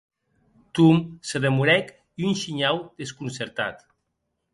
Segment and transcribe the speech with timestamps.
[0.77, 0.97] Tom
[1.31, 1.91] se demorèc
[2.29, 3.85] un shinhau desconcertat.